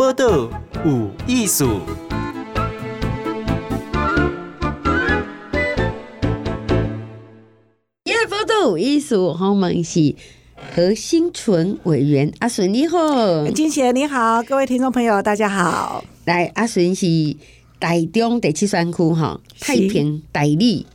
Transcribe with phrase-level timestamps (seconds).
[0.00, 0.48] 报道
[0.82, 1.80] 有艺术。
[8.02, 10.14] 今日报道有艺术，我们是
[10.74, 16.02] 何新纯委员阿顺你好，金贤你好，各位听众朋友大家好。
[16.24, 17.36] 来，阿顺是
[17.78, 20.86] 台中第七选区哈太平台里。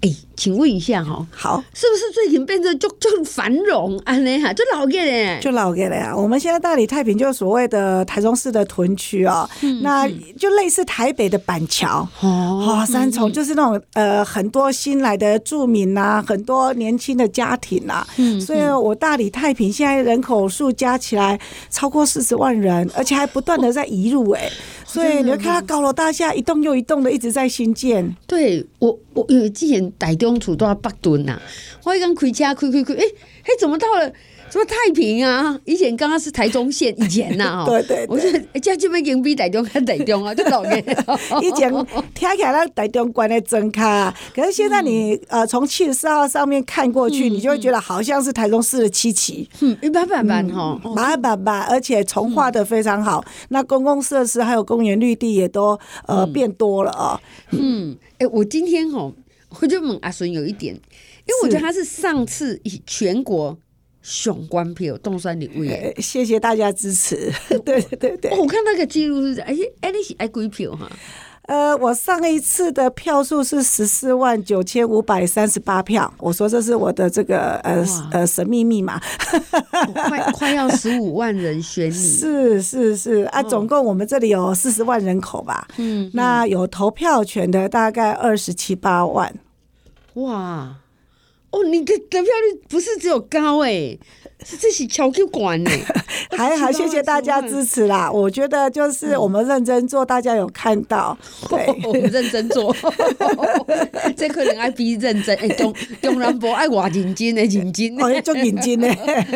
[0.00, 6.16] 哎、欸，请问一下哈，好，是不是最近变得就就繁荣安尼哈，就老个嘞，就老个嘞啊！
[6.16, 12.08] 我们现在大理太平就是所谓的台中市的屯区哦，嗯、那就类似台北的板桥。
[12.20, 21.36] 哦，三重就是那种呃很多新来的住民呐、啊，很多年轻的家庭呐、啊，嗯，所以我大理太平现在人口数加起来
[21.68, 24.52] 超过四十万人，而且还不断的在移入哎、欸，
[24.86, 28.16] 所以你会看到高楼大厦一栋又一栋的一直在新建。
[28.28, 31.40] 对我，我因为之前台中处到北屯呐，
[31.84, 34.12] 我一刚开车开开开，哎、欸、哎，怎么到了？
[34.50, 35.60] 什么太平啊？
[35.66, 40.82] 以前刚刚是台中县，以前呐、 啊，对，对对，我觉得哎，这这边已经比台中还台中啊，就老年。
[41.42, 41.70] 以前
[42.14, 57.20] 听起来那台中关的真卡，可是现在你、嗯、呃从七十四号上面看过去，嗯、你就会觉得好像是台中市的七期，嗯，一般般般哈，一般般般，而且重化的非常好，嗯、那公共设施还有公园绿地也都呃、嗯、变多了啊。
[57.50, 59.12] 嗯，哎、欸，我今天哈。
[59.60, 60.80] 我就问阿孙有一点，因
[61.34, 63.58] 为我觉得他是上次以全国
[64.02, 67.32] 雄关票冻山礼物耶，谢谢大家支持。
[67.64, 70.90] 对对对，我看那个记录是，哎哎，你是爱鬼票哈？
[71.48, 76.12] 呃，我上一次的票数是十四万九千五百三十八票。
[76.18, 77.82] 我说这是我的这个呃
[78.12, 79.00] 呃神秘密码，
[79.94, 81.94] 快 快要十五万人选你。
[81.94, 85.66] 是是是啊，总共我们这里有四十万人口吧？
[85.78, 89.34] 嗯，那有投票权的大概二十七八万。
[90.14, 90.74] 哇，
[91.50, 94.00] 哦，你的得票率不是只有高哎、欸。
[94.60, 95.70] 这是超级管呢，
[96.30, 98.08] 还好谢谢大家支持啦。
[98.08, 102.74] 我觉得就是我们认真做，大家有看到，对，我们认真做，
[104.16, 105.36] 这可能爱比认真。
[105.38, 108.88] 哎，中中南部爱话认真的认真，哦，足认真的，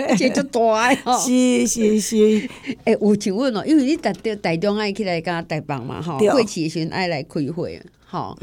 [0.08, 1.18] 而且足大哦。
[1.18, 2.48] 是是是，
[2.84, 8.36] 哎，我请问哦，因为你台台中爱起来跟台北嘛，哈，会期时爱来开会，好，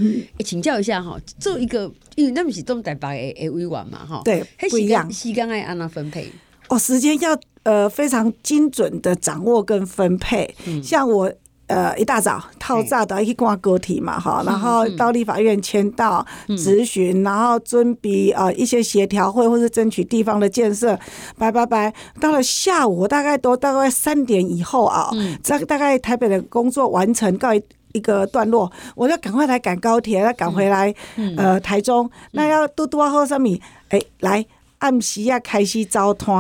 [0.44, 1.84] 请教一下哈，做一个，
[2.16, 6.28] 因为那不是东台北的委员嘛，哈，对，不一样，时间爱按哪分配？
[6.70, 10.56] 哦，时间要呃非常精准的掌握跟分配。
[10.66, 11.32] 嗯、像我
[11.68, 21.00] 呃一大早套炸的去挂个体嘛哈，然后到立法院签到咨询，嗯、然后准备呃一些协调会或是争取地方的建设，
[21.38, 21.94] 拜拜拜。
[22.20, 25.12] 到了下午大概都大概三点以后啊，
[25.44, 27.62] 这、嗯、大概台北的工作完成告一
[27.94, 33.50] 一个段落，我要赶快来赶高铁，要赶回来、嗯、呃台中，那要多多喝什么？
[33.90, 34.46] 哎来。
[34.80, 36.34] 暗时要开始招摊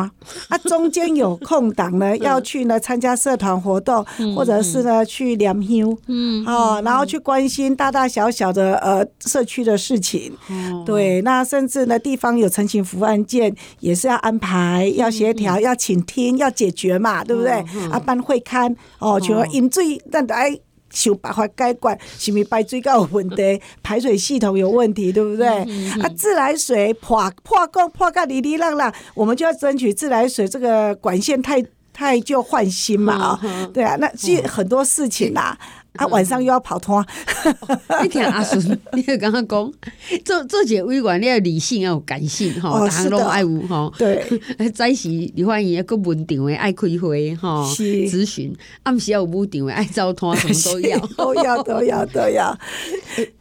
[0.48, 4.02] 啊，中间有空档呢，要去呢参加社团活动，
[4.34, 10.32] 或者是呢去联休，嗯，哦，然后去关心大大小小的呃社区的事情，
[10.86, 17.52] 对，那甚至呢地方有陈情服务案件，也是要安排，要协调，要倾听，要解决嘛，对不对？
[17.92, 20.58] 啊，办会刊哦，像饮水那来。
[21.00, 25.48] 想办法解决，是咪排水沟有问题， 排水系统有问题，对不对？
[25.48, 33.40] 啊，自来水破破个破个哩哩浪浪，我们就要争取自来水这个管线太太旧换新嘛啊，
[33.74, 35.58] 对啊，那其实很多事情啦。
[35.62, 37.06] 嗯啊，晚上又要跑摊、哦。
[38.02, 39.74] 你听阿顺，你刚刚讲
[40.24, 43.92] 做做一个委员，你要理性，要有感性，哈、哦，大家拢爱有哈。
[43.98, 44.24] 对，
[44.74, 52.58] 早时你欢迎一个文场的爱开会，哈，咨询；暗时要有武场的爱招摊，什么都 要，都要，都要，都要。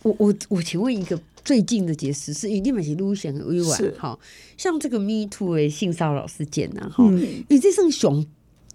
[0.02, 4.18] 我 我我，请问一个最近的解释，是因为你们是路线的委婉，哈，
[4.56, 8.26] 像这个 Me Too 的性骚扰事件呐，哈，因为这算熊。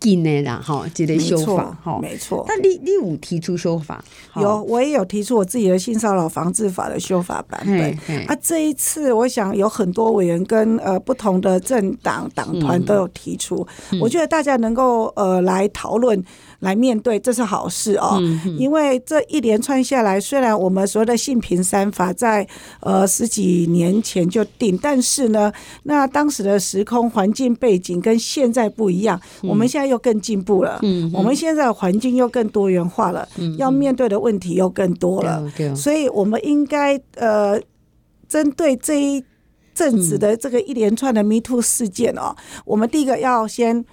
[0.03, 2.45] 近的啦，哈，这类修法，哈，没错。
[2.47, 4.03] 那你你有提出修法？
[4.35, 8.25] 有，我也有提出我自己的性骚扰防治法的修法版本。
[8.27, 13.65] 啊，这一次我想有很多委员跟呃不同的政党党团都有提出，
[14.01, 16.21] 我觉得大家能够呃来讨论。
[16.59, 22.47] 来面对，这是好事哦，嗯、因为这一连串下来，虽然我们所谓的性平三法在
[22.79, 25.51] 呃十几年前就定，但是呢，
[25.83, 37.61] 那当时的时空环境背景跟现在不一样，嗯、我们现在又更进步了，嗯、我们现在环境又更多元化了，嗯、要面对的问题又更多了，嗯、所以我们应该呃，
[38.27, 39.23] 针对这一
[39.73, 43.85] 阵子的这个一连串的 Me Too 事件哦，嗯、我们第一个要先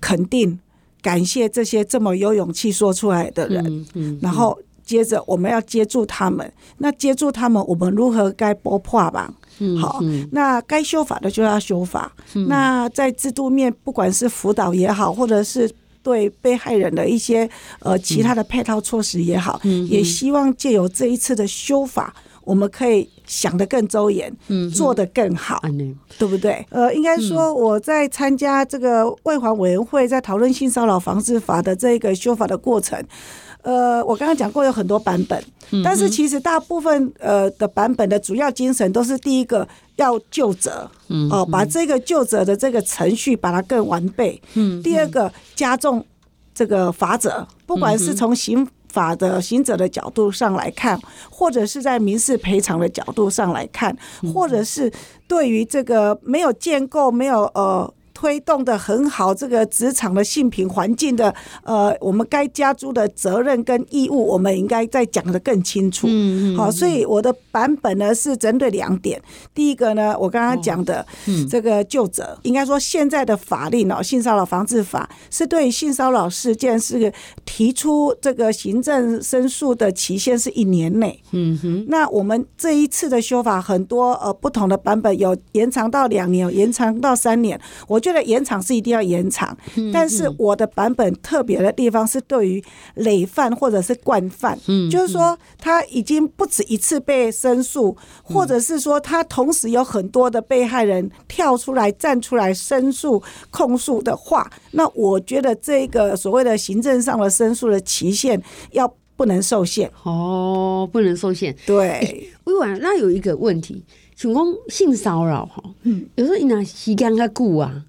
[0.00, 0.58] 肯定。
[1.02, 6.52] 感谢这些这么有勇气说出来的人，嗯嗯、然后接着我们要接住他们。
[6.78, 9.32] 那接住他们，我们如何该拨破吧？
[9.58, 10.00] 嗯、好，
[10.32, 12.12] 那该修法的就要修法。
[12.34, 15.70] 嗯、那在制度面，不管是辅导也好，或者是
[16.02, 17.48] 对被害人的一些
[17.80, 22.14] 呃其他的配套措施也好，嗯、也希望借由这一次的修法，
[22.44, 26.64] 我们可以想得更周延，嗯，做得更好，嗯、对不对？
[26.70, 33.02] 呃，应该说我在参加这个外环委员会在讨论性骚扰防治法的这个修法的过程。
[33.66, 35.44] 呃，我刚刚讲过有很多版本，
[35.82, 39.66] 但是其实大部分呃的版本的主要精神都是第一个
[39.96, 40.88] 要救责，
[41.32, 44.40] 哦，把这个救责的这个程序把它更完备。
[44.54, 46.04] 嗯，第二个加重
[46.54, 50.96] 这个法则，不管是从刑法的刑者的角度上来看，
[51.28, 53.96] 或者是在民事赔偿的角度上来看，
[54.32, 54.92] 或者是
[55.26, 57.92] 对于这个没有建构、没有呃。
[58.16, 66.06] 推动的很好，这个职场的性平环境的，呃，我们该加诸的责任跟义务，我们应该再讲的更清楚。
[66.08, 69.20] 嗯，好，所以我的版本呢是针对两点。
[69.54, 71.04] 第一个呢，我刚刚讲的
[71.50, 77.12] 这个旧责，应该说现在的法令哦，性骚扰防治法是对性骚扰事件是个
[77.44, 81.22] 提出这个行政申诉的期限是一年内。
[81.32, 87.60] 嗯哼，那我们这一次的修法很多呃不同的版本，有延长到两年，有延长到三年。
[87.86, 88.00] 我。
[88.06, 89.56] 觉得延长是一定要延长，
[89.92, 92.62] 但是我的版本特别的地方是对于
[92.94, 94.56] 累犯或者是惯犯，
[94.88, 103.20] 就是说他已经不止一次被申诉，或者是说他同时有很多的被害人跳出来站出来申诉
[103.50, 109.90] 控诉的话，那我觉得这个所谓的行政上的申诉的期限要不能受限。
[110.04, 111.52] 哦，不能受限。
[111.66, 113.82] 对，委婉，那有一个问题，
[114.14, 117.82] 请问性骚扰哈，嗯，有时候你拿时间较久啊。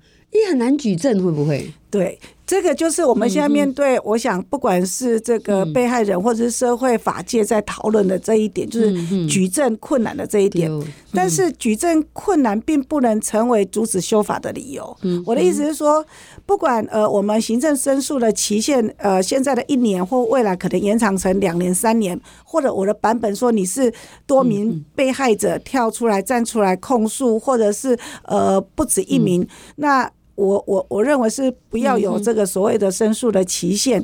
[0.44, 1.72] 也很难举证，会不会？
[1.89, 2.19] 对。
[2.45, 10.72] 这个就是我们现在面对，我想不管是这个被害人或者是社会法界在讨论的这一点，就是举证困难的这一点。
[11.12, 14.98] 但是举证困难并不能成为阻止修法的理由。
[15.25, 16.06] 我的意思是说，
[16.45, 23.94] 不管呃我们行政申诉的期限呃现在的一年或未来可能延长成两年、三年，或者我的版本说你是
[24.25, 29.45] 多名被害者跳出来站出来控诉，或者是呃不止一名，
[29.75, 30.10] 那。
[30.38, 34.01] 我我我认为是不要有这个所谓的申诉的期限，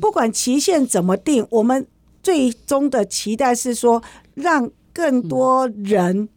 [0.00, 1.84] 不管期限怎么定，我们
[2.22, 4.00] 最终的期待是说，
[4.34, 6.28] 让更多人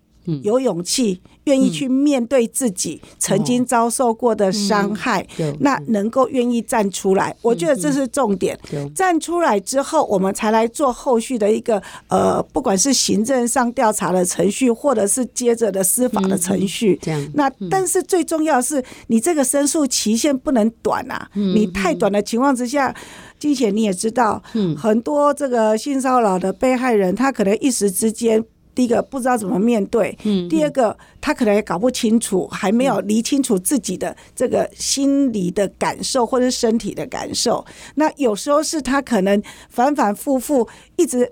[0.41, 1.21] 有勇气。
[1.45, 5.25] 愿意去面对自己曾经遭受过的伤害，
[5.59, 8.57] 那能够愿意站出来，我觉得这是重点。
[8.93, 16.99] 站出来之后，我们才来做后续的一个呃，不管是行政上调查的程序，或者是接着的司法的程序。
[17.01, 21.29] 这样那但是最重要的是，你这个申诉期限不能短啊！
[21.33, 22.93] 你太短的情况之下，
[23.39, 24.41] 金姐你也知道，
[24.77, 28.43] 很多这个性骚扰的被害人，他可能一时之间。
[28.75, 37.65] 第一个不知道怎么面对，嗯第二个他可能也搞不清楚，还没有理清楚自己的这个心理的感受或者身体的感受。
[37.95, 40.67] 那有时候是他可能反反复复
[40.97, 41.31] 一直。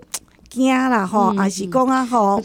[0.54, 2.40] 惊啦吼，还是讲啊吼，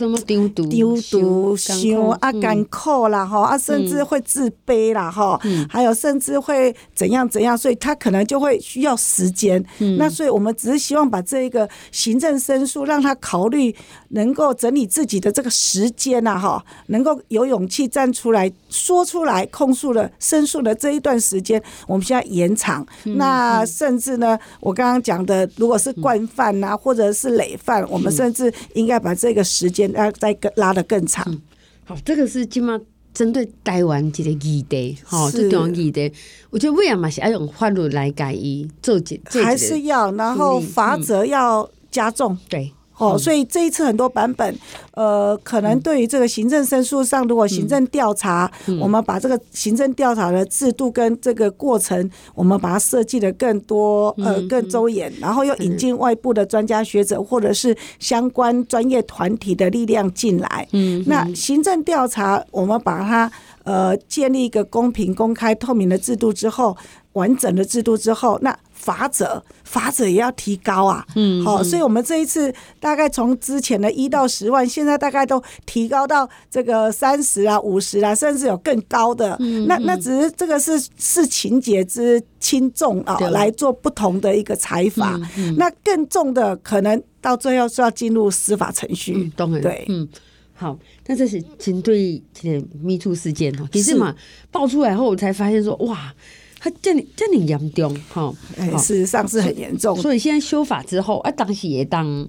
[0.69, 1.75] 丢毒想
[2.19, 5.39] 啊艰苦啦吼，啊甚至会自卑啦吼，
[5.69, 9.63] 还有甚至会怎样怎样，所以他可能就会需要时间。
[9.97, 13.73] 那所以我们只是希望把这一个行政申诉，让他考虑
[14.09, 22.85] 能够整理自己的这个时间呐哈，能够有勇气站出来说出来控诉了申诉的这一段时间，我们现在延长。
[23.03, 27.98] 那甚至呢，我刚刚讲的，如果是惯犯呐，或者是累犯，我。
[27.99, 31.23] 我们甚至应该把这个时间拉再更拉得更长。
[31.27, 31.41] 嗯、
[31.85, 32.79] 好，这个是今嘛
[33.13, 36.11] 针对台湾这个议题，哈，这种议题，
[36.49, 42.71] 我觉得为什么是要用法律来改伊做解，还是要，然后罚则要加重，嗯、对。
[42.99, 44.55] 哦，所以这一次很多版本，
[44.93, 60.67] 呃，可能对于这个行政申诉上，如果行政调查，我们把这个行政调查的制度跟这个过程，我们把它设计的更多，呃，更周延，然后又引进外部的专家学者或者是相关专业团体的力量进来。
[60.73, 63.31] 嗯，那行政调查，我们把它
[63.63, 66.75] 呃建立一个公平、公开、透明的制度之后，
[67.13, 68.53] 完整的制度之后，那。
[68.79, 71.05] 罚则，罚则也要提高啊！
[71.15, 79.35] 嗯，好，所以我们这一次大概从之前的一到十万，现在大概都提高到这个三十啊、五十啊，甚至有更高的。
[79.41, 85.19] 嗯，那那只是这个是是情节之轻重啊，来做不同的一个裁罚。
[85.57, 89.29] 那更重的可能到最后是要进入司法程序。
[89.37, 90.07] 嗯，对，嗯，
[90.55, 94.15] 好，那这是针对这个 MeToo 事件哈，其实嘛
[94.49, 96.13] 爆出来后，我才发现说哇。
[96.59, 98.33] 他这里这里严重哈，
[98.77, 99.95] 事实上是很严重。
[99.95, 102.27] 所以现在修法之后，啊，当时也当，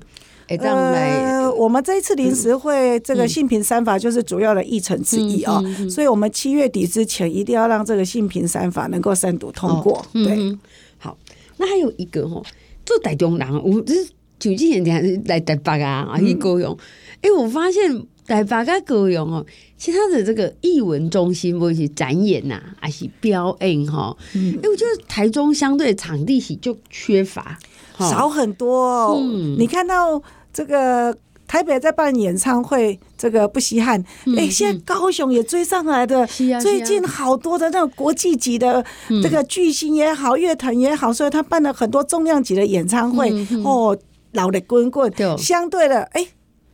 [0.49, 1.49] 也当来。
[1.51, 5.61] 我们这一次临时会这个性平三法就是主要的议程之一哦，
[5.91, 10.07] 所以我们七月底之前一定要让这个性平三法能够三读通过。
[10.13, 10.57] 对，
[10.99, 11.19] 好，
[11.57, 12.43] 那还有一个哦，
[12.87, 14.09] 做台中人，我就是
[14.39, 16.79] 九几年前来台北啊，啊去高雄，
[17.23, 18.07] 哎，我发现。
[18.31, 19.45] 台北跟高雄哦，
[19.77, 27.59] 其他的这个艺文中心或者是展演呐，还是表演哈，因为我觉得台中相对场地是就缺乏，
[27.99, 28.79] 少很多。
[28.79, 29.19] 哦。
[29.21, 30.23] 嗯、你看到
[30.53, 31.13] 这个
[31.49, 34.01] 台北在办演唱会，这个不稀罕。
[34.01, 38.85] 哎、嗯，现在高雄也追上来的，嗯嗯、最近好多的那种国际级的
[39.21, 43.33] 这个巨星也好，乐团也好，所以他办了很多重量级的演唱会。
[43.65, 43.99] 哦，
[44.35, 46.25] 老的滚滚，相对的，哎。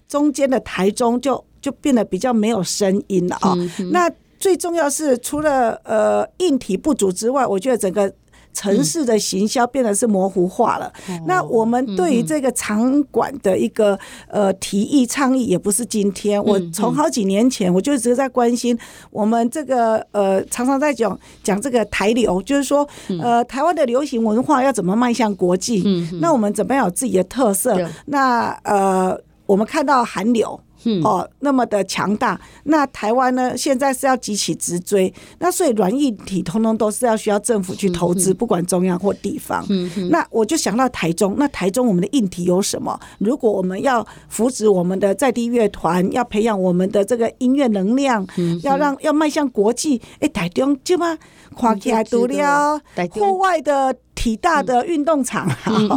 [0.09, 3.55] 中间的台中就就变得比较没有声音了啊。
[3.57, 8.13] 嗯、那最重要是除了呃硬体不足之外，我觉得整个
[8.53, 10.93] 城市的行销变得是模糊化了。
[11.09, 13.99] 嗯、那我们对于这个场馆的一个
[14.29, 18.79] 呃提议倡议，也不是今天，嗯、我从好几年前我就一直在关心
[19.11, 22.87] 我们这个呃常常在讲讲这个台流，就是说
[23.21, 25.83] 呃台湾的流行文化要怎么迈向国际？
[25.85, 27.75] 嗯、那我们怎么样有自己的特色？
[27.75, 29.19] 对那呃。
[29.47, 30.61] 我们看到韩流
[31.03, 39.67] 哦那么的强大，那台湾呢现在是要急起直追，那所以软硬体通通都是要需要政府去投资，不管中央或地方。
[40.11, 42.99] 那我就想到台中，那台中我们的硬体有什么？
[43.19, 48.25] 如果我们要扶植我们的在地乐团，要培养我们的这个音乐能量，
[48.63, 51.19] 要让要迈向国际，哎，台中就嘛
[51.57, 53.97] 看起来独了户外的。
[54.27, 55.89] 体大的运动场，哎、嗯。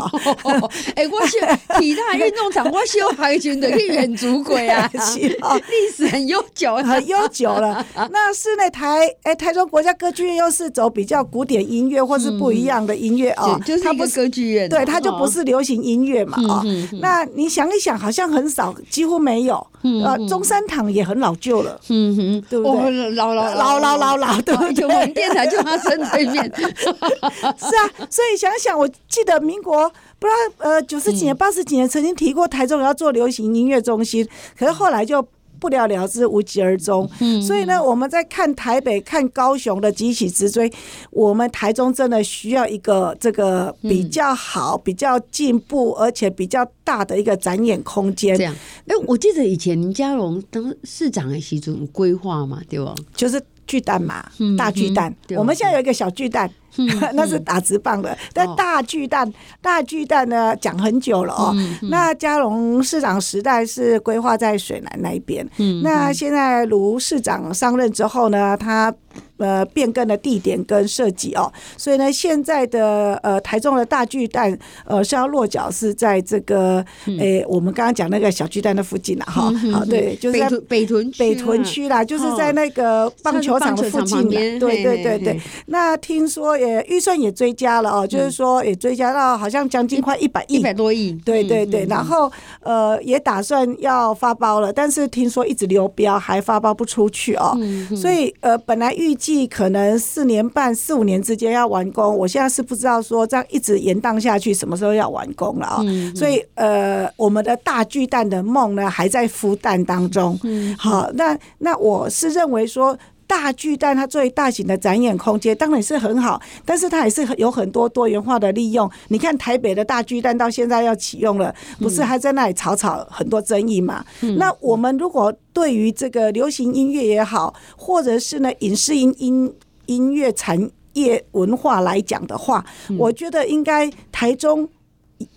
[0.98, 1.40] 欸， 我是
[1.80, 7.84] 体大运动场， 我小孩群的去远足过啊， 历史很悠久，很悠久了。
[8.12, 16.64] 那室内台，哎、欸，台中国家歌剧院又是走比较古典音乐或是不一样的音乐哦，嗯、就是它不是歌剧院，对，它就不是流行音乐嘛啊。
[17.02, 19.66] 那你想一想，好像很少，几乎没有。
[19.82, 23.10] 呃，中山堂也很老旧了，嗯哼，对不对？
[23.12, 27.90] 老老老老老老，对，就我们电台就它正对面，是啊。
[28.20, 35.26] 所以想想，我记得民国不知道呃九十几年、八十几年曾经提过台中要做流行音乐中心，可是后来就
[35.58, 37.10] 不了了之，无疾而终。
[37.42, 40.70] 所以呢，我们在看台北、看高雄的急起直追，
[41.12, 48.38] 我们台中真的需要一个这个比较好、比较进步，而且比较大的一个展演空间。
[48.38, 48.54] 这样，
[48.88, 52.94] 哎，我记得以前林佳龙当市长的时候规划嘛，对吧？
[53.16, 55.16] 就是巨蛋嘛，大巨蛋。
[55.38, 56.52] 我们现在有一个小巨蛋。
[57.14, 61.56] 那是打直棒的，但大巨蛋，大巨蛋呢讲很久了哦。
[61.90, 65.48] 那嘉荣市长时代是规划在水南那一边，
[65.84, 68.94] 那现在卢市长上任之后呢，他。
[69.38, 76.86] 呃，变更的地点跟设计哦，所以呢，现在的呃台中的大巨蛋呃是要落脚是在这个
[77.18, 85.42] 诶，我们刚刚讲那个小巨蛋的附近了哈，好对，就是在北屯北屯区啦，就是在那个棒球场的附近，对对对对。
[85.68, 91.86] 那听说也预算也追加了哦，就是说也追加到好像将近快一百亿，一百多亿，对对对。
[91.86, 97.58] 然后呃也打算要发包了，但是听说一直流标还发包不出去哦，
[97.96, 99.40] 所以呃本来预计。
[99.48, 105.84] 可能四年半、四五年之间要完工，我现在是不知道说这样一直延宕下去，什么时候要完工了啊？
[106.16, 110.40] 所以呃，我们的大巨蛋的梦呢，还在孵蛋当中。
[110.44, 112.98] 嗯，好，那那我是认为说，
[113.30, 118.90] 大巨蛋它作为大型的展演空间，当然是很好，但是它也是有很多多元化的利用。
[119.10, 124.04] 你看台北的大巨蛋到现在要启用了，不是还在那里吵吵很多争议嘛？
[124.22, 129.54] 嗯、那我们如果对于这个流行音乐也好，或者是呢影视音音
[129.86, 134.68] 音乐产业文化来讲的话，嗯、我觉得应该台中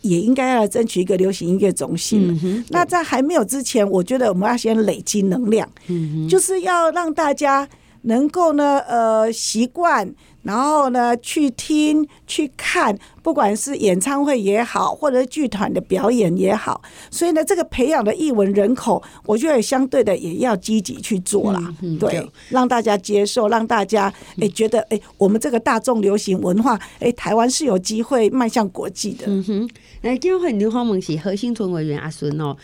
[0.01, 2.41] 也应该要来争取一个流行音乐中心。
[2.43, 7.69] 嗯、那在还没有之前，我觉得我们要先累积能量，嗯、就是要让大家
[8.02, 10.14] 能够呢呃习惯。
[10.42, 16.82] 然后呢，去听、去看，不管是演唱会也好，或者是剧团的表演也好，
[17.12, 21.61] 所以呢，这个培养的艺文人口，我觉得相对的也要积极去做啦。
[21.80, 29.26] 嗯嗯、对，对让大家接受，让大家哎觉得哎，我们这个大众流行文化，哎，台湾是有机会迈向国际的。
[29.28, 32.56] 嗯哼，来，今天刘芳文是核心村委员阿孙哦，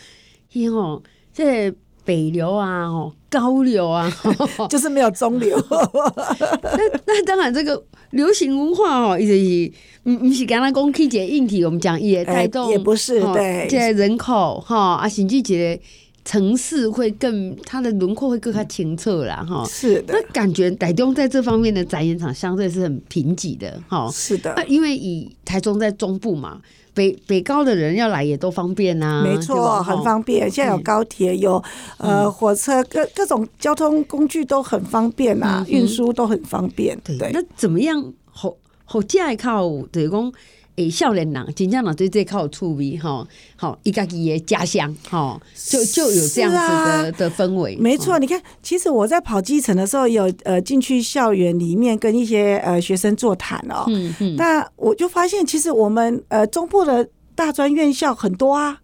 [0.51, 1.01] 伊哦，
[1.33, 1.77] 这个。
[2.05, 4.11] 北流啊，哦，高流啊，
[4.69, 5.57] 就是没有中流。
[5.69, 7.81] 那那当然，这个
[8.11, 9.71] 流行文化哦，是，
[10.05, 15.81] 嗯，不是刚刚讲起这个硬体，我们讲也带动，也不是对，这人口哈啊，甚至这个
[16.25, 19.65] 层次会更，它的轮廓会更加清澈啦，哈。
[19.67, 20.13] 是的。
[20.13, 24.09] 那感觉台中在这方面的展演场相对是很贫瘠的，哈。
[24.11, 24.55] 是的。
[24.67, 26.59] 因为以台中在中部嘛，
[26.93, 29.23] 北北高的人要来也都方便呐、啊。
[29.23, 30.49] 没错，很方便。
[30.49, 31.63] 现在有高铁，有
[31.97, 36.99] 呃火车，各各种交通工具都很方便呐、啊，运输都很方便。
[37.03, 37.31] 对。
[37.33, 38.13] 那怎么样？
[38.31, 38.53] 好
[38.85, 40.33] 好架靠，等于讲。
[40.79, 47.75] 诶，少年人，真正人对这靠趣味哈，好，一家己的家乡哈，就就有这样子的、啊、的氛围。
[47.75, 53.83] 没错，你看，其实我在跑基层的时候，有呃进去校园里面跟一些呃学生座谈哦。
[53.89, 54.35] 嗯嗯。
[54.37, 57.05] 那我就发现，其实我们呃中部的
[57.35, 58.79] 大专院校很多啊，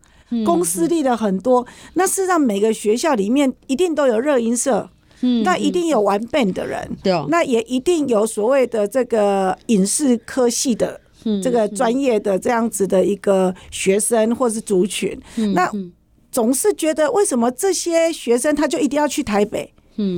[0.46, 1.66] 公私立的很多。
[1.94, 4.90] 那事实上，每个学校里面一定都有热音社，
[5.22, 11.00] 嗯，那一定有玩 band 的人，对，那也一定有所谓的这个影视科系的。
[11.44, 15.20] 这个专业的这样子的一个学生或是族群，
[15.54, 15.72] 那
[16.32, 19.74] 总是觉得为什么这些学生他就一定要去台北，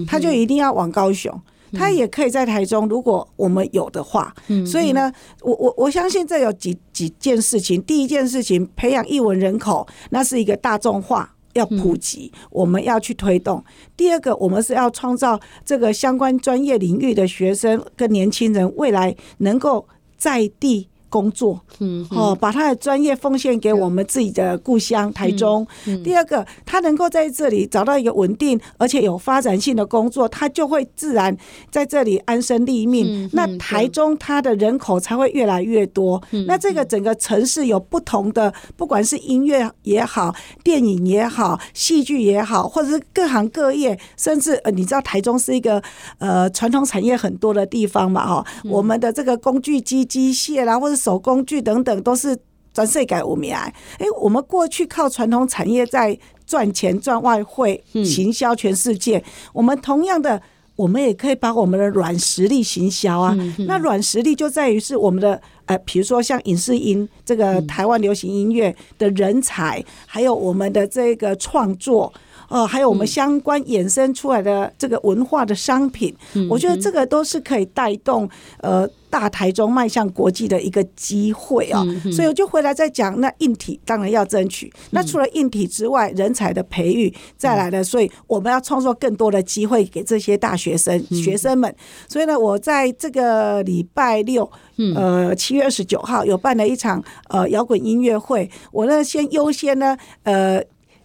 [0.08, 1.40] 他就一定要往高雄，
[1.74, 4.34] 他也可以在台中，如果我们有的话。
[4.66, 7.80] 所以呢，我我我相信这有几几件事情。
[7.84, 13.64] 第一件事情，培养译文人口，那是一个大众化要普及，我们要去推动。
[13.96, 19.88] 第二个，我们是要创造这个相关专业领域的学生跟年轻人，未来能够
[20.18, 20.90] 在地。
[21.10, 25.66] 工作，嗯，哦，把他的专业奉献给我们自己的故乡台中。
[26.04, 31.36] 第二个，他能够在这里找到一个稳定而且有发展性的工作，他就会自然
[31.72, 33.30] 在这里安身立命。
[33.34, 36.22] 那台中它的人口才会越来越多。
[36.46, 45.82] 那这个整个城市有不同的，不管是音乐也好，电影也好，戏剧也好，或者是各行各业，甚至呃，你知道台中是一个
[46.18, 52.36] 呃传统产业很多的地方嘛，哈，我们的这个工具机机械啦，或者手工具等等都是
[52.74, 53.54] 全世界有名。
[53.54, 53.72] 哎，
[54.20, 59.24] 我们过去靠传统产业在赚钱赚外汇，行销全世界。
[59.54, 60.42] 我们同样的，
[60.76, 63.38] 我们也可以把我们的软实力行销啊。
[63.60, 72.12] 那软实力就在于是我们的，呃，比如说像影视音这个台湾流行音乐的人才，还有我们的这个创作。
[72.50, 81.86] 哦，还有我们相关衍生出来的这个文化的商品，嗯、我觉得这个都是可以带动呃大台中迈向国际的一个机会啊、哦。
[82.06, 84.72] 嗯、所以我就回来再讲，那硬体当然要争取。
[84.92, 91.74] 那除了硬体之外，人才的培育再来的，所以我们要创造更多的机会给这些大学生、嗯、学生们。
[92.08, 94.50] 所以呢，我在这个礼拜六，
[94.96, 98.50] 呃，七月二十九号有办了一场呃摇滚音乐会。
[98.72, 100.64] 我呢先优先呢，呃。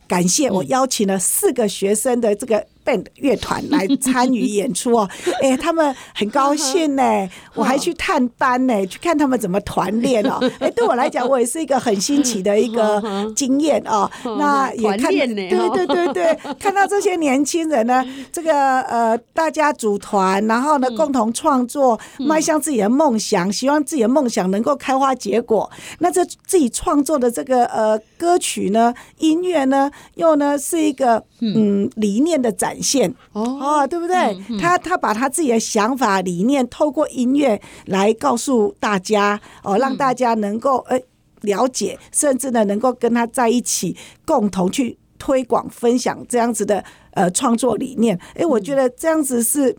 [0.09, 2.67] 感谢我邀请了四个学生的这个。
[2.85, 5.09] Band 乐团来参与演出哦，
[5.40, 10.38] 哎、欸，他们很高兴呢，我还去探班呢，去看他们怎么团练哦。
[10.59, 13.03] 哎、欸，对我来讲，我也是一个很新奇的一个
[13.37, 14.11] 经验哦。
[14.38, 25.71] 那也看，对对对对， 看到这些年轻人呢，这个呃，大家组团，然后呢，共同创作，迈向自己的梦想，希望自己的梦想能够开花结果。
[26.01, 32.72] 那这自己创作的这个呃歌曲呢，音乐呢，又呢是一个嗯理念的展。
[32.73, 34.59] 展现哦，对不对？
[34.59, 40.99] 他他把他自己的想法理念透过音乐来告诉大家哦，让大家能够呃
[41.43, 48.19] 了解，甚至呢能够跟他在一起，共同去推广分享这样子的呃创作理念。
[48.35, 49.77] 哎，我觉得这样子是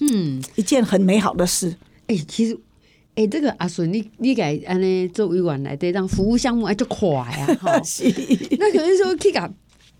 [0.00, 1.74] 嗯一件很美好的事。
[2.08, 2.58] 哎，其实
[3.14, 7.46] 哎，这个阿顺，你你该安尼做委员来，这让服务项目哎就快啊！
[7.60, 7.80] 哈，
[8.58, 9.14] 那可能说。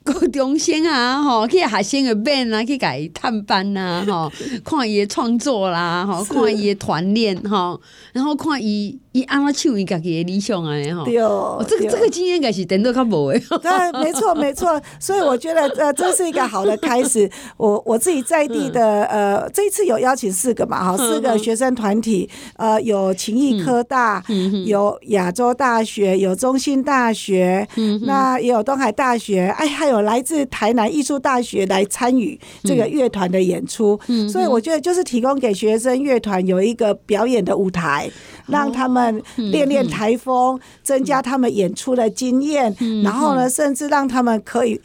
[0.05, 4.31] 高中生啊，吼，去学生的班啊，去给探班呐，吼，
[4.63, 7.81] 看伊的创作啦，吼，看伊的团练，吼，
[8.13, 11.05] 然后看伊伊安怎唱伊家己的理想啊，吼。
[11.07, 13.43] 对哦，这个这个经验应该是等到较无诶。
[13.63, 17.31] 对，没错没错，所以我觉得呃，这是一个好的开始。
[17.57, 24.23] 我我自己在地的呃，这一次有邀请四个嘛，哈，四个学生团体，呃，有勤益科大，
[24.67, 27.67] 有亚洲大学，有中兴大学，
[28.03, 29.95] 那也有东海大学，哎，还有。
[29.95, 33.97] 有来自台南艺术大学来参与这个乐团的演出，
[34.29, 38.11] 所以我觉得就是提供给学生乐团有一个表演的舞台，
[38.47, 44.81] 让他们练练台风，增加他们演出的经验，然后呢，甚至让他们可以。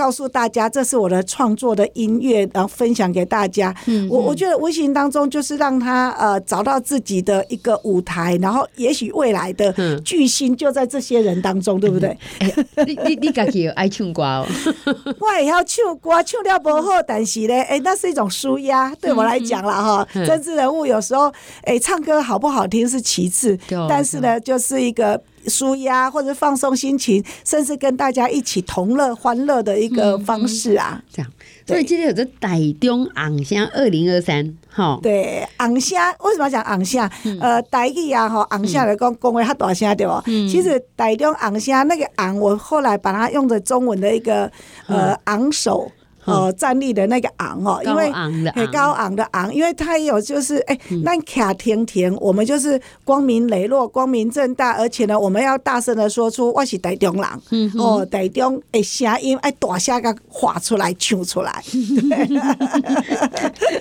[0.00, 3.74] 嗯，告诉大家，这是我的创作的音乐，然后分享给大家。
[3.86, 12.16] 嗯，我我觉得无形当中就是让他呃找到自己的一个舞台，然后也许未来的巨星就在这些人当中，对不对？
[12.86, 14.46] 你你你自己有爱唱歌哦？
[15.20, 20.08] 我也要唱歌，唱了不好，但是呢，哎，那是一种舒压，对我来讲了哈。
[20.24, 21.30] 政治人物有时候，
[21.62, 23.58] 哎，唱歌好不好听是其次，
[23.88, 31.02] 但是呢，就是一个舒压或者放松心情，甚至跟大家一起同乐欢乐的一个方式啊。
[31.12, 31.32] 这样，
[31.66, 37.10] 所以今天有个台中昂虾二零二三，哈，对，昂虾为什么要讲昂虾？
[37.40, 40.22] 呃，台语啊，哈，昂虾来讲讲话较大声对吧？
[40.26, 44.50] 其实台中昂虾那个昂，我后来把它用的中文的一个
[44.86, 45.90] 呃昂首。
[46.30, 61.50] 哦，站立的那个昂哦，因为很高昂的昂，因为它有就是哎，那卡甜甜，我们就是光明磊落、光明正大，而且呢，我们要大声的说出我是台中人，哦，台中哎声音哎大声个画出来、唱出来。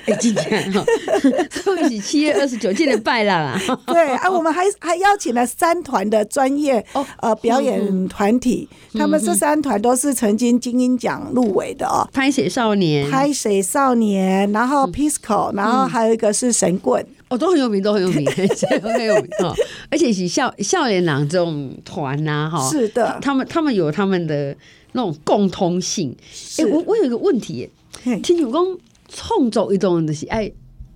[0.05, 0.83] 哎，今天哈，
[1.63, 3.59] 所以是七月二十九届的拜了啊。
[3.85, 6.83] 对啊，我们还还邀请了三团的专业
[7.21, 12.07] 呃表演团体，他们这三团都是曾经金音奖入围的哦。
[12.13, 18.23] 拍谢少年，拍水少年，然后 Pisco，然后还有一个是神棍，哦，都很有名，都很有名，
[18.81, 19.53] 都很有名哦。
[19.89, 24.55] 而且是少少年郎这种团呐，哈，是的，他们他们有他们的
[24.93, 26.15] 那种共通性。
[26.57, 27.69] 哎，我我有一个问题，
[28.23, 28.77] 听你讲
[29.09, 30.49] 创作一种就是爱。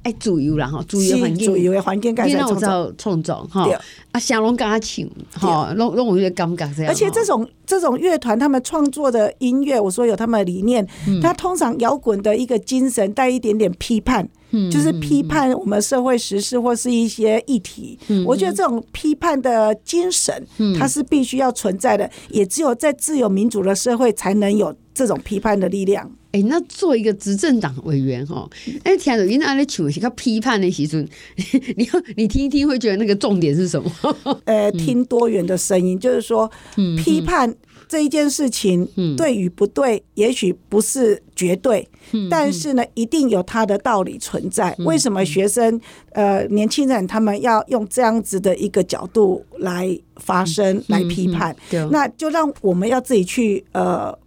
[0.03, 3.65] 哎，自由啦哈，自由环境，自由的环境，你那我知道创造哈，
[4.11, 6.91] 啊，想拢跟他唱哈，拢拢我觉得感觉这样。
[6.91, 10.85] 而且这种这种乐团，他们创作的音乐，我说有他们的理念，
[11.21, 14.27] 他通常摇滚的一个精神带一点点批判，
[14.69, 17.97] 就是批判我们社会时事或是一些议题。
[18.25, 20.45] 我觉得这种批判的精神，
[20.77, 26.09] 它是必须要存在的，也只有在自由民主的社会才能有这种批判的力量。
[26.31, 28.49] 哎、欸，那做一个执政党委员哈，
[28.83, 31.07] 哎，听到因为那唱是个批判的时阵，
[31.77, 33.91] 你你听一听会觉得那个重点是什么？
[34.45, 36.49] 呃，听多元的声音，就是说，
[36.97, 37.53] 批判
[37.87, 38.83] 这一件事情
[39.15, 41.87] 对与不对，也许不是绝对，
[42.31, 44.75] 但是呢，一定有它的道理存在。
[44.79, 45.79] 为什么学生
[46.13, 51.55] 呃年轻人他们要用这样子的一个角度来发声来批判？
[51.91, 54.17] 那就让我们要自己去呃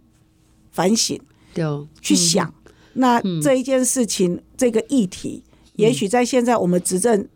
[0.77, 1.19] 反省。
[2.01, 2.53] 去想，
[2.93, 5.41] 那这一件事情，这个议题，
[5.75, 7.27] 也许在现在我们执政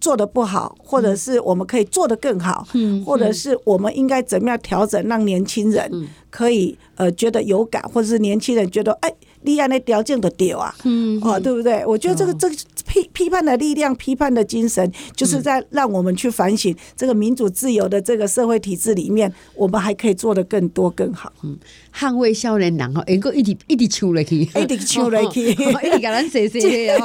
[0.00, 2.64] 做得不好，或者是我们可以做得更好，
[3.04, 9.12] 或者是我们应该怎么样调整，让年轻人可以呃觉得有感，或者是年轻人觉得哎。
[9.42, 11.86] 立案的条件都丢啊，嗯，哦，对不对？
[11.86, 12.56] 我觉得这个这个
[12.88, 21.32] 批批判的力量、批判的精神，就是在让我们去反省这个民主自由的这个社会体制里面，我们还可以做得更多更好。
[21.44, 21.56] 嗯，
[21.98, 25.54] 捍卫少年郎哈，能够一直一直唱下去，一直唱下去， 一
[25.90, 26.96] 直给咱谢谢谢谢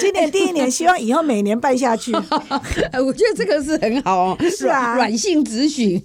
[0.00, 2.12] 今年第一年，希望以后每年办下去。
[2.98, 6.02] 我觉得这个是很好哦，是啊，软性咨询，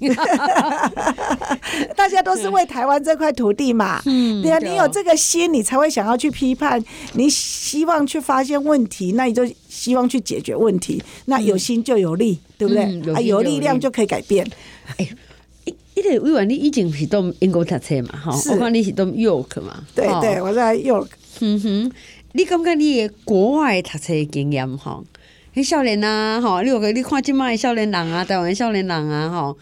[1.97, 3.99] 大家都是为台湾这块土地嘛。
[4.05, 11.01] 嗯，对啊，你有这个心，你才会想要去批判，你希望去发现问题，那你就希望去解决问题。
[11.25, 12.83] 那有心就有力，对不对？
[13.15, 14.45] 啊，有力量就可以改变。
[14.97, 15.09] 哎，
[16.03, 18.19] 一一点委婉，你以前是读英国读册嘛？
[18.19, 19.83] 吼，我看你是读 York 嘛？
[19.95, 21.07] 对对，我在 York。
[21.39, 21.91] 嗯哼，
[22.33, 25.05] 你感觉你的国外读册经验吼？
[25.55, 29.57] 迄少年啊，吼，你有个你看即麦的少年人啊，台湾少年人啊，吼，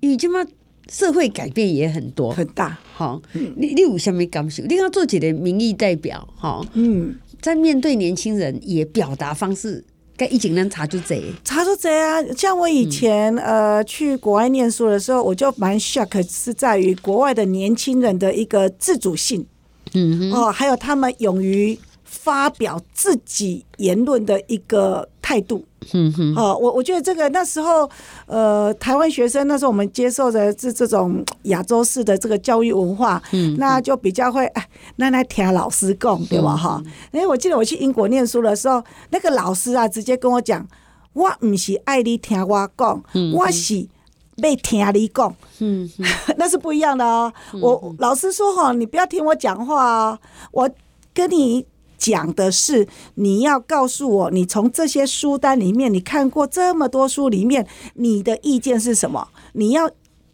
[0.00, 0.46] 因为即麦。
[0.88, 4.60] 社会改变也很多很大，好，你你有啥物感受？
[4.64, 9.84] 你要做一个民意代表，吼，嗯，在面对年轻人，也表达方式，
[10.20, 12.22] 该一警人查出贼，查出贼啊！
[12.36, 19.46] 像我以前呃去国外念书的时候，我就蛮 shock，是在于国外的年轻人的一个自主性，
[19.94, 25.64] 嗯哦，还有他们勇于发表自己言论的一个态度。
[25.92, 27.88] 嗯哼，哦，我我觉得这个那时候，
[28.26, 36.56] 呃，台湾学生那时候我们接受的是这种亚洲式的这个教育文化，嗯，那就比较会哎，那来听老师讲，对吧？
[36.56, 40.66] 哈，因为我记得我去英国念书的时候，那个老师啊，直接跟我讲，
[41.14, 43.02] 我不是爱你听我讲，
[43.34, 43.88] 我是
[44.36, 45.88] 被听你讲，嗯，
[46.36, 47.32] 那是不一样的哦。
[47.60, 50.18] 我老师说哈，你不要听我讲话啊，
[50.52, 50.70] 我
[51.14, 51.64] 跟你。
[52.00, 59.28] 讲的是你要告诉我，你从这些书单里面，你看过这么多书里面，你的意见是什么？
[59.52, 59.88] 你要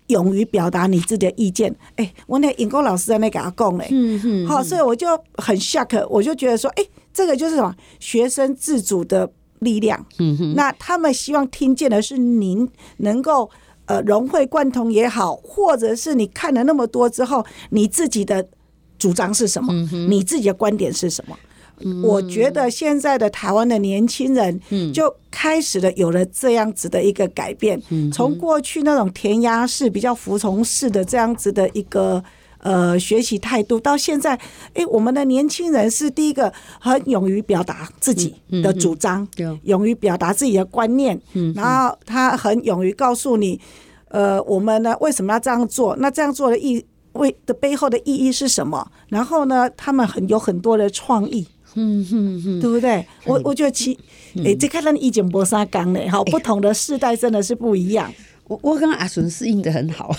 [0.07, 1.74] 勇于表达你自己的意见。
[1.96, 10.07] 哎、欸，我那尹工老师在那给他供嘞，嗯嗯，好，所以我就很 shock，我就觉得说，哎、欸，这个就是什么学生自主的力量。
[10.20, 13.50] 嗯哼，那他们希望听见的是您能够
[13.87, 18.46] 呃融会贯通也好，或者是你看了那么多之后，你自己的
[18.96, 19.72] 主张是什么？
[19.72, 21.37] 嗯哼，你自己的观点是什么？
[22.02, 24.60] 我觉得现在的台湾的年轻人，
[24.92, 27.80] 就开始了有了这样子的一个改变，
[28.12, 32.22] 从过去那种填鸭式、比较服从式的这样子的一个。
[32.60, 34.34] 呃学习态度，到现在，
[34.74, 39.28] 哎，我们的年轻人是第一个很勇于表达自己的主张，
[39.62, 41.20] 勇于表达自己的观念，
[41.54, 43.60] 然后他很勇于告诉你，
[44.08, 45.94] 呃，我们呢为什么要这样做？
[45.98, 48.90] 那这样做的意为的背后的意义是什么？
[49.10, 51.46] 然后呢，他们很有很多的创意。
[51.76, 53.06] 嗯嗯嗯，对不对？
[53.24, 53.96] 我我觉得其，
[54.42, 58.12] 诶，这看咱以前无啥讲嘞，哈，不同的世代真的是不一样。
[58.48, 60.14] 我我跟阿顺适应的很好。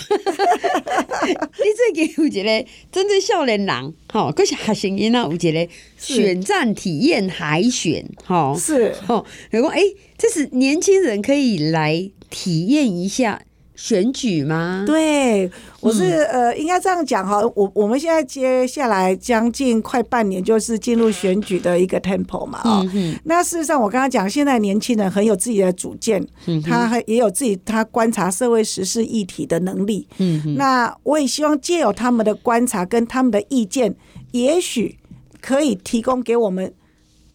[1.26, 9.80] 你最近有一个针对少年人，哈，可是学生囡仔有一个选战体验海选，哈，是，吼，如果哎，
[10.16, 13.42] 这是年轻人可以来体验一下。
[13.78, 14.82] 选举吗？
[14.84, 17.40] 对，我是、嗯、呃，应该这样讲哈。
[17.54, 22.60] 我我们现在接下来将近快半年，就是进入选举的一个 temple 嘛。
[22.64, 30.08] 哦、嗯，那事实上，我刚刚讲，现在年轻人很有自己的主见，嗯，他还也有自己他观察社会时事议题的能力。
[30.18, 33.94] 嗯，那我也希望借由他们的观察跟他们的意见，
[34.32, 34.98] 也许
[35.40, 36.74] 可以提供给我们。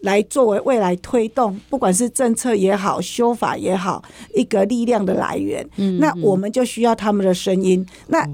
[0.03, 4.03] 来作为未来推动，不管是政策也好，修法也好，
[4.35, 5.65] 一个力量的来源。
[5.77, 7.85] 嗯，那我们就需要他们的声音。
[8.07, 8.27] 那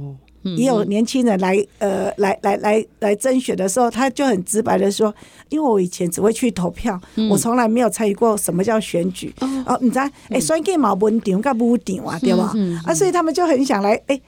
[0.58, 5.14] 也有年轻人来，呃，来来来来甄选的时候，他就很直白的说
[5.50, 9.32] ：“因为我以前只会去投票，我从来没有参与过什么叫选举。
[9.66, 12.54] 哦，你知道，哎，选举嘛，文场跟武场啊，对吧？
[12.86, 14.20] 啊，所以他们就很想来，哎，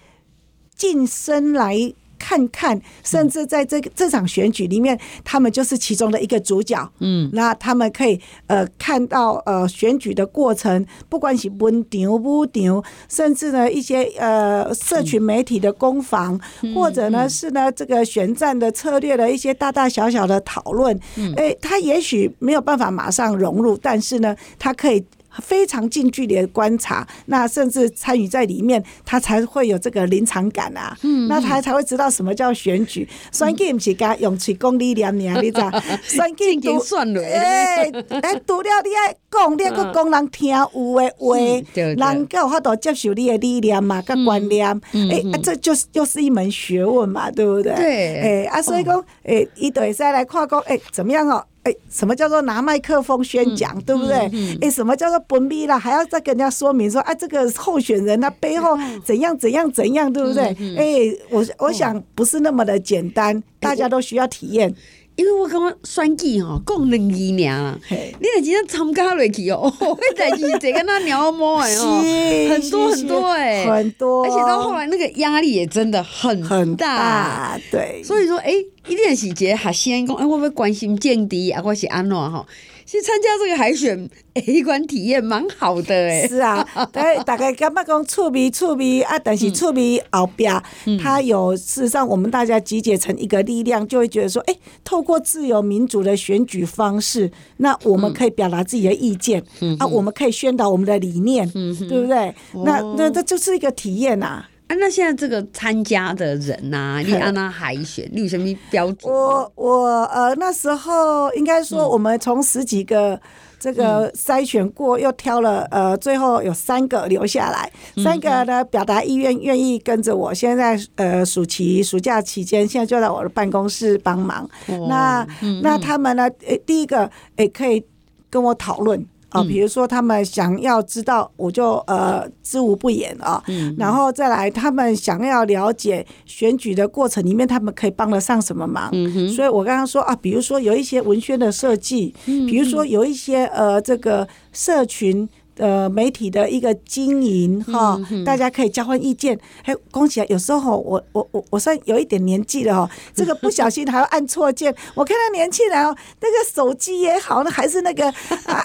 [0.76, 1.76] 晋升来。”
[2.22, 6.88] 看看，甚至在这个这场选举里面，他们就是其中的一个主角。
[7.00, 16.40] 嗯，那他们可以呃看到呃选举的过程，不管是温场、武场，甚至呢一些呃社群媒体的攻防，
[16.76, 20.98] 或者呢是呢这个选战的策略的一些大大小小的讨论。
[21.36, 25.04] 哎，他也许没有办法马上融入，但是呢，他可以。
[25.42, 30.98] 非常近距离的观察，那甚至参与在里面，他才会有这个临场感啊。
[31.04, 33.08] 嗯，那他才会知道什么叫选举。
[33.32, 35.72] 选举不是讲用嘴讲理念呢，你知道？
[36.04, 37.22] 选举都算了。
[37.22, 37.84] 哎
[38.22, 40.66] 哎，除了你爱讲，你还搁讲人听有
[41.00, 41.38] 的话，
[41.76, 44.70] 人够有法度接受你的理念嘛，跟观念。
[44.94, 47.74] 哎，这就是又是一门学问嘛，对不对？
[47.76, 48.46] 对。
[48.46, 51.44] 哎啊，所以讲，哎，伊就会使来看讲，哎，怎么样哦？
[51.64, 54.58] 哎，什么叫做拿麦克风宣讲，嗯、对不对？
[54.62, 55.78] 哎、什么叫做不必了？
[55.78, 60.44] 还要再跟人家说明说，啊，这个候选人他背后怎样怎样怎样，对不对？
[60.76, 64.74] 哎、我我想不是那么的简单，嗯、大家都需要体验。
[65.16, 72.02] 因为我感觉选举吼，讲两字尔，你若真正参加落去哦， 迄代志这个那鸟毛诶哦，
[72.50, 78.02] 很多很多诶，很多，而且到后来那个压力也真的很很大，对。
[78.04, 78.52] 所以说，哎，
[78.88, 82.46] 一定是一个学生讲，欸，我要关心政治啊，我是安怎吼。
[82.92, 86.28] 去参加这个海选， 哎，一关体验蛮好的哎。
[86.28, 90.62] 是啊， 大大概感觉讲趣味趣味啊，但是趣味后边，
[91.02, 99.42] 它有事实上我们大家集结成一个力量，就会觉得说，哎，透过自由民主的选举方式，那我们可以表达自己的意见，
[99.80, 101.50] 啊，我们可以宣导我们的理念，
[101.88, 102.36] 对不对？
[102.66, 104.44] 那那这就是一个体验呐。
[104.72, 109.12] 啊，那现在这个参加的人呐、啊， 你按那海选，你有什么标准？
[109.14, 113.20] 我我呃那时候应该说，我们从十几个
[113.60, 117.70] 这个筛选过，又挑了呃最后有三个留下来，
[118.02, 120.34] 三个呢表达意愿，愿意跟着我。
[120.34, 124.50] 现在呃暑期暑假期间，现在就在我的办公室帮忙。
[124.88, 125.28] 那
[125.62, 126.30] 那他们呢？
[126.48, 127.84] 诶，第一个诶可以
[128.30, 129.06] 跟我讨论。
[129.32, 133.44] 啊，比如说他们想要知道，我就呃知无不言啊。
[133.48, 133.76] 嗯。
[133.78, 138.90] 然后再来，他们想要了解选举的过程里面，他们可以帮得上什么忙？
[138.94, 139.28] 嗯。
[139.30, 145.28] 所以我刚刚说啊，比如说有一些文宣的设计，比如说有一些呃这个社群。
[145.62, 149.40] 呃，媒体的一个经营哈，大家可以交换意见。
[149.62, 150.26] 还恭喜啊！
[150.28, 154.76] 有时候我我我我算有一点年纪了哈， 这个不小心还要按错键。
[154.96, 158.12] 我看到年轻人哦，那个手机也好，那还是那个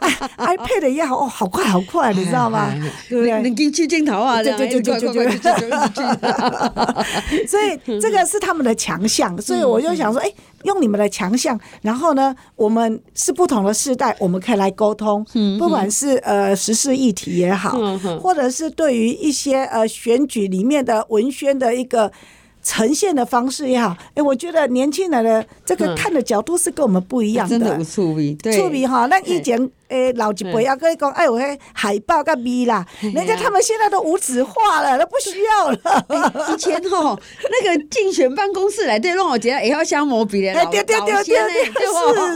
[0.38, 2.72] iPad 也好，哦，好快好快，你知道吗？
[3.11, 3.42] 对不对？
[3.42, 4.42] 能进去镜头啊？
[4.42, 5.46] 对对对对对对。
[7.46, 10.32] 所以这个是他们的强项，所以我就想说，哎。
[10.66, 15.24] 用你们的强项，然后呢，我们是不同的世代，我们可以来沟通，
[15.59, 17.70] 不管是呃时事议题也好，
[18.18, 22.12] 或者是对于一些呃选举里面的文宣的一个
[22.62, 29.07] 呈现的方式也好，哎，我觉得年轻人的这个看的角度是跟我们不一样的，真的有趣味，趣味哈。
[29.07, 36.07] 那以前诶，老一辈啊跟你讲，哎呦，嘿，海报跟咪啦，人家他们现在都无纸化了，都不需要了。
[36.53, 37.18] 以前吼，
[37.51, 41.87] 那个竞选办公室来对让我觉得也要削毛笔的， 哎，对对对对对，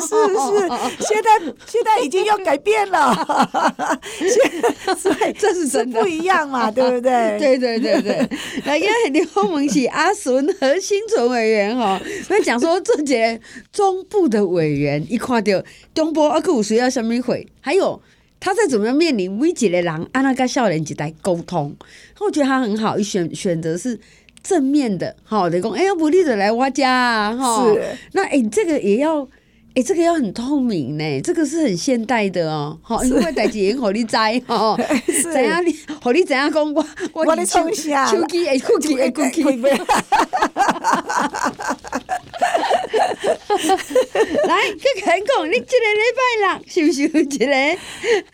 [0.01, 3.13] 是是是，现在 现在已经要改变了，
[4.97, 7.39] 所以这是真的不一样嘛，对不对？
[7.39, 8.29] 对对对对，
[8.65, 13.41] 那因为刘文喜阿顺和新存委员哈，那讲说这节
[13.73, 15.53] 中部的委员一看到
[15.95, 17.40] 中部阿有需要什么会。
[17.61, 18.01] 还有
[18.39, 21.75] 他在怎么样面临危急的狼，安娜跟少年时代沟通，
[22.21, 23.99] 我觉得他很好，一选选择是
[24.43, 29.29] 正面的，好的讲，哎要，不利的来我家啊，哈，是，那哎，这个也要。
[29.75, 32.77] 哎，这个要很透明呢，这个是很现代的哦。
[32.83, 34.17] 好，因为代志很好你知
[34.49, 34.77] 哦。
[35.33, 39.61] 怎样你好你怎样讲我我我的从小手机哎，cookie 哎，cookie。
[44.49, 47.47] 来，去看讲，你这个礼拜六是不是有一个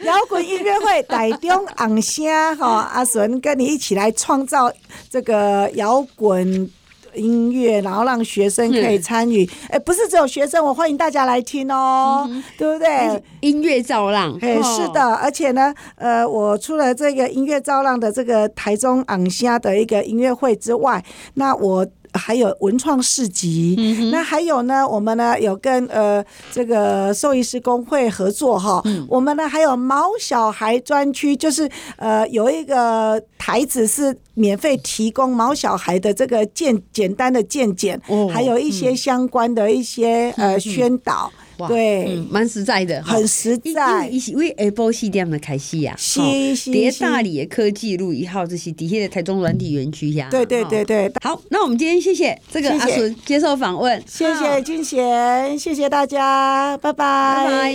[0.04, 2.24] 摇滚音乐会台中红声
[2.56, 2.90] 哈？
[2.94, 4.72] 阿顺跟你一起来创造
[5.10, 6.70] 这个摇滚。
[7.16, 9.44] 音乐，然后让学生可以参与。
[9.68, 13.22] 哎、嗯，不是只有学生，我欢迎大家来听哦，嗯、对不对？
[13.40, 15.14] 音乐造浪，哎，是的。
[15.16, 21.86] 而且呢，呃，我除了这个音乐造浪的这个台中昂虾的一个音乐会之外，那我。
[22.16, 41.30] 还有文创市集，嗯、那还有呢，我们呢有跟呃这个兽医师工会合作哈，嗯、我们呢还有毛小孩专区，就是呃有一个台子是免费提供毛小孩的这个健简单的健检，哦、还有一些相关的一些、嗯、呃宣导。
[41.58, 44.08] 哇对，蛮、嗯、实在的，很实在。
[44.08, 50.28] 因为下晡四点的开始呀，是是叠大里的科技路一号，这些底下的台中软体园区呀。
[50.30, 57.44] 对对对对，好，那我们今天谢谢这个阿纯接受访问，谢谢俊贤，谢谢大家，拜拜。
[57.44, 57.74] 拜拜。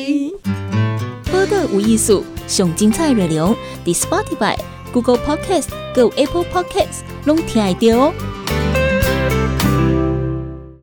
[1.32, 4.58] 播客无艺术，上精彩内容，The Spotify、
[4.92, 8.14] Google Podcast、Go Apple Podcasts，拢听得到哦。